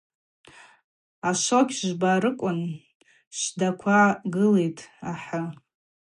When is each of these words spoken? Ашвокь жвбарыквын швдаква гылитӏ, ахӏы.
Ашвокь 1.29 1.73
жвбарыквын 1.77 2.59
швдаква 3.37 4.01
гылитӏ, 4.33 4.83
ахӏы. 5.11 5.41